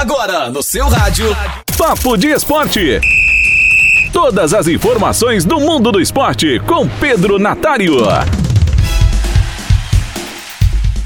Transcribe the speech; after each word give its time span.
Agora 0.00 0.50
no 0.50 0.60
seu 0.60 0.88
rádio. 0.88 1.24
Papo 1.78 2.16
de 2.16 2.28
Esporte. 2.28 3.00
Todas 4.12 4.52
as 4.52 4.66
informações 4.66 5.44
do 5.44 5.60
mundo 5.60 5.92
do 5.92 6.00
esporte 6.00 6.60
com 6.66 6.88
Pedro 6.88 7.38
Natário. 7.38 7.98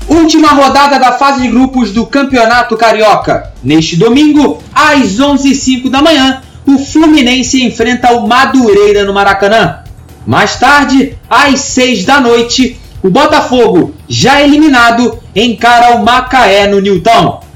Última 0.08 0.48
rodada 0.48 0.98
da 0.98 1.12
fase 1.12 1.42
de 1.42 1.48
grupos 1.48 1.92
do 1.92 2.06
Campeonato 2.06 2.78
Carioca. 2.78 3.52
Neste 3.62 3.94
domingo, 3.94 4.62
às 4.74 5.18
11h05 5.18 5.90
da 5.90 6.00
manhã, 6.00 6.40
o 6.66 6.78
Fluminense 6.78 7.62
enfrenta 7.62 8.12
o 8.12 8.26
Madureira 8.26 9.04
no 9.04 9.12
Maracanã. 9.12 9.80
Mais 10.26 10.56
tarde, 10.56 11.14
às 11.28 11.60
6 11.60 12.06
da 12.06 12.20
noite, 12.20 12.80
o 13.02 13.10
Botafogo, 13.10 13.94
já 14.08 14.40
eliminado, 14.40 15.18
encara 15.36 15.94
o 15.94 16.04
Macaé 16.04 16.66
no 16.66 16.80
Newton. 16.80 17.47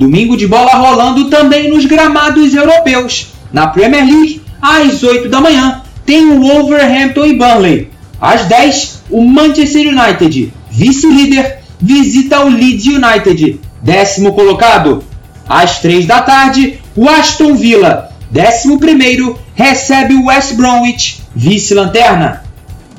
Domingo 0.00 0.34
de 0.34 0.46
bola 0.46 0.76
rolando 0.76 1.28
também 1.28 1.68
nos 1.68 1.84
gramados 1.84 2.54
europeus. 2.54 3.34
Na 3.52 3.66
Premier 3.66 4.02
League, 4.02 4.40
às 4.62 5.02
8 5.02 5.28
da 5.28 5.42
manhã, 5.42 5.82
tem 6.06 6.24
o 6.24 6.40
Wolverhampton 6.40 7.26
e 7.26 7.34
Burnley. 7.34 7.90
Às 8.18 8.46
10, 8.46 9.02
o 9.10 9.22
Manchester 9.22 9.88
United, 9.88 10.54
vice-líder, 10.70 11.58
visita 11.78 12.40
o 12.40 12.48
Leeds 12.48 12.86
United, 12.86 13.60
décimo 13.82 14.32
colocado. 14.32 15.04
Às 15.46 15.80
3 15.80 16.06
da 16.06 16.22
tarde, 16.22 16.78
o 16.96 17.06
Aston 17.06 17.54
Villa, 17.54 18.10
décimo 18.30 18.80
primeiro, 18.80 19.38
recebe 19.54 20.14
o 20.14 20.28
West 20.28 20.54
Bromwich, 20.54 21.20
vice-lanterna. 21.36 22.42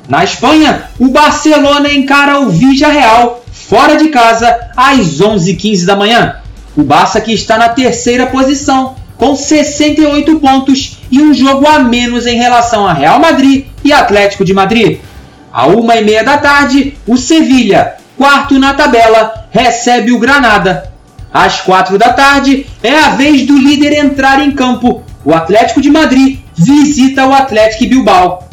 Na 0.08 0.22
Espanha, 0.22 0.84
o 1.00 1.08
Barcelona 1.08 1.92
encara 1.92 2.38
o 2.38 2.48
Real 2.48 3.42
fora 3.50 3.96
de 3.96 4.08
casa 4.08 4.70
às 4.76 5.18
11h15 5.20 5.84
da 5.84 5.96
manhã. 5.96 6.36
O 6.74 6.82
Barça 6.82 7.20
que 7.20 7.32
está 7.32 7.58
na 7.58 7.68
terceira 7.68 8.26
posição, 8.26 8.94
com 9.18 9.36
68 9.36 10.40
pontos 10.40 10.98
e 11.10 11.20
um 11.20 11.34
jogo 11.34 11.68
a 11.68 11.78
menos 11.80 12.26
em 12.26 12.36
relação 12.36 12.86
a 12.86 12.94
Real 12.94 13.20
Madrid 13.20 13.66
e 13.84 13.92
Atlético 13.92 14.44
de 14.44 14.54
Madrid. 14.54 14.98
À 15.52 15.66
uma 15.66 15.96
e 15.96 16.04
meia 16.04 16.24
da 16.24 16.38
tarde, 16.38 16.96
o 17.06 17.18
Sevilha, 17.18 17.96
quarto 18.16 18.58
na 18.58 18.72
tabela, 18.72 19.46
recebe 19.50 20.12
o 20.12 20.18
Granada. 20.18 20.90
Às 21.32 21.60
quatro 21.60 21.98
da 21.98 22.10
tarde, 22.14 22.66
é 22.82 22.98
a 22.98 23.10
vez 23.10 23.46
do 23.46 23.56
líder 23.56 23.92
entrar 23.92 24.40
em 24.40 24.50
campo. 24.50 25.02
O 25.24 25.34
Atlético 25.34 25.80
de 25.80 25.90
Madrid 25.90 26.38
visita 26.56 27.26
o 27.26 27.34
Atlético 27.34 27.86
Bilbao. 27.86 28.48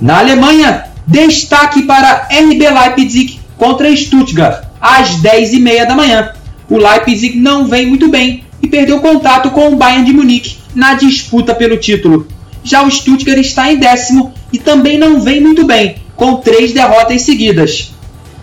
Na 0.00 0.20
Alemanha, 0.20 0.84
destaque 1.06 1.82
para 1.82 2.28
RB 2.30 2.66
Leipzig 2.66 3.40
contra 3.58 3.94
Stuttgart, 3.94 4.64
às 4.80 5.16
10 5.16 5.52
e 5.52 5.60
meia 5.60 5.84
da 5.84 5.94
manhã 5.94 6.32
o 6.68 6.76
Leipzig 6.76 7.38
não 7.38 7.66
vem 7.66 7.86
muito 7.86 8.08
bem 8.08 8.44
e 8.62 8.68
perdeu 8.68 9.00
contato 9.00 9.50
com 9.50 9.68
o 9.68 9.76
Bayern 9.76 10.04
de 10.04 10.12
Munique 10.12 10.58
na 10.74 10.94
disputa 10.94 11.54
pelo 11.54 11.76
título. 11.76 12.26
Já 12.62 12.82
o 12.82 12.90
Stuttgart 12.90 13.38
está 13.38 13.72
em 13.72 13.76
décimo 13.76 14.32
e 14.52 14.58
também 14.58 14.98
não 14.98 15.20
vem 15.20 15.40
muito 15.40 15.64
bem, 15.64 15.96
com 16.14 16.36
três 16.36 16.72
derrotas 16.72 17.22
seguidas. 17.22 17.92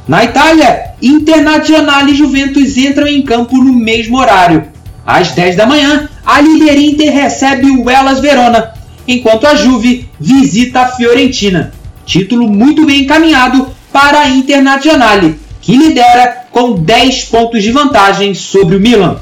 Na 0.07 0.23
Itália, 0.23 0.93
Internazionale 1.01 2.11
e 2.11 2.15
Juventus 2.15 2.77
entram 2.77 3.07
em 3.07 3.21
campo 3.21 3.57
no 3.57 3.73
mesmo 3.73 4.17
horário. 4.17 4.65
Às 5.05 5.31
10 5.31 5.55
da 5.55 5.65
manhã, 5.65 6.09
a 6.25 6.41
líder 6.41 6.79
Inter 6.79 7.13
recebe 7.13 7.69
o 7.69 7.89
Hellas 7.89 8.19
Verona, 8.19 8.73
enquanto 9.07 9.45
a 9.45 9.55
Juve 9.55 10.09
visita 10.19 10.81
a 10.81 10.87
Fiorentina. 10.87 11.73
Título 12.05 12.47
muito 12.47 12.85
bem 12.85 13.03
encaminhado 13.03 13.67
para 13.91 14.19
a 14.19 14.29
Internazionale, 14.29 15.39
que 15.66 15.75
lidera 15.75 16.45
com 16.52 16.73
10 16.73 17.23
pontos 17.25 17.63
de 17.63 17.71
vantagem 17.71 18.35
sobre 18.35 18.75
o 18.75 18.80
Milan. 18.80 19.17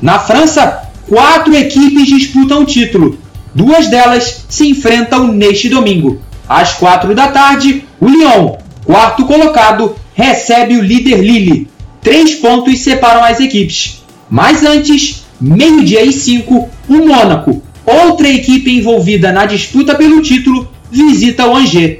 Na 0.00 0.20
França, 0.20 0.88
quatro 1.08 1.52
equipes 1.56 2.06
disputam 2.06 2.62
o 2.62 2.64
título. 2.64 3.18
Duas 3.52 3.88
delas 3.88 4.46
se 4.48 4.68
enfrentam 4.68 5.26
neste 5.32 5.68
domingo. 5.68 6.22
Às 6.48 6.74
4 6.74 7.16
da 7.16 7.28
tarde, 7.28 7.84
o 8.00 8.08
Lyon, 8.08 8.58
quarto 8.84 9.24
colocado, 9.24 9.96
recebe 10.14 10.76
o 10.76 10.82
líder 10.82 11.20
Lille. 11.20 11.68
Três 12.00 12.36
pontos 12.36 12.78
separam 12.78 13.24
as 13.24 13.40
equipes. 13.40 14.04
Mas 14.30 14.64
antes, 14.64 15.24
meio-dia 15.40 16.04
e 16.04 16.12
5, 16.12 16.68
o 16.88 16.94
Mônaco, 16.94 17.60
outra 17.84 18.28
equipe 18.28 18.70
envolvida 18.70 19.32
na 19.32 19.46
disputa 19.46 19.96
pelo 19.96 20.22
título, 20.22 20.70
visita 20.92 21.44
o 21.48 21.56
Angers. 21.56 21.98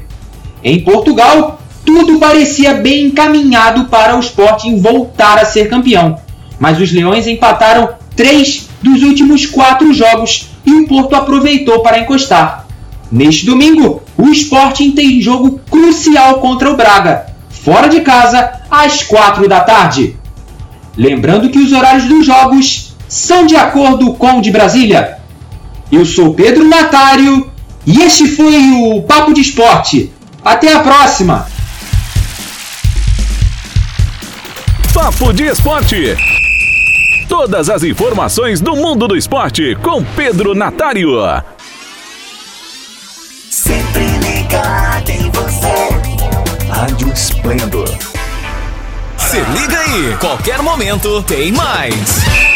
Em 0.62 0.78
Portugal, 0.84 1.60
tudo 1.92 2.18
parecia 2.18 2.72
bem 2.72 3.08
encaminhado 3.08 3.84
para 3.84 4.16
o 4.16 4.20
Sporting 4.20 4.80
voltar 4.80 5.38
a 5.38 5.44
ser 5.44 5.68
campeão. 5.68 6.18
Mas 6.58 6.80
os 6.80 6.90
Leões 6.90 7.26
empataram 7.26 7.90
três 8.16 8.66
dos 8.82 9.02
últimos 9.02 9.44
quatro 9.44 9.92
jogos 9.92 10.48
e 10.64 10.72
o 10.72 10.88
Porto 10.88 11.14
aproveitou 11.14 11.80
para 11.80 11.98
encostar. 11.98 12.66
Neste 13.10 13.44
domingo, 13.44 14.02
o 14.16 14.30
Sporting 14.30 14.92
tem 14.92 15.20
jogo 15.20 15.60
crucial 15.70 16.40
contra 16.40 16.70
o 16.70 16.76
Braga, 16.76 17.26
fora 17.50 17.88
de 17.88 18.00
casa, 18.00 18.62
às 18.70 19.02
quatro 19.02 19.46
da 19.46 19.60
tarde. 19.60 20.16
Lembrando 20.96 21.50
que 21.50 21.58
os 21.58 21.72
horários 21.72 22.04
dos 22.04 22.24
jogos 22.24 22.94
são 23.06 23.44
de 23.44 23.54
acordo 23.54 24.14
com 24.14 24.38
o 24.38 24.40
de 24.40 24.50
Brasília. 24.50 25.18
Eu 25.90 26.06
sou 26.06 26.32
Pedro 26.32 26.66
Natário 26.66 27.50
e 27.86 28.00
este 28.00 28.28
foi 28.28 28.56
o 28.80 29.02
Papo 29.02 29.34
de 29.34 29.42
Esporte. 29.42 30.10
Até 30.42 30.72
a 30.72 30.80
próxima! 30.80 31.51
Papo 34.94 35.32
de 35.32 35.44
Esporte. 35.44 36.14
Todas 37.26 37.70
as 37.70 37.82
informações 37.82 38.60
do 38.60 38.76
mundo 38.76 39.08
do 39.08 39.16
esporte 39.16 39.74
com 39.76 40.04
Pedro 40.04 40.54
Natário. 40.54 41.12
Sempre 43.50 44.06
ligado 44.18 45.08
em 45.08 45.30
você. 45.30 46.68
Rádio 46.68 47.10
Esplendor. 47.10 47.88
Se 49.16 49.40
liga 49.40 49.78
aí, 49.78 50.16
qualquer 50.18 50.60
momento 50.60 51.22
tem 51.22 51.50
mais. 51.52 52.51